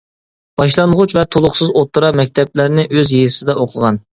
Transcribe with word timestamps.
باشلانغۇچ 0.61 1.13
ۋە 1.17 1.25
تولۇقسىز 1.35 1.73
ئوتتۇرا 1.75 2.11
مەكتەپلەرنى 2.23 2.87
ئۆز 2.89 3.17
يېزىسىدا 3.19 3.61
ئوقۇغان. 3.63 4.05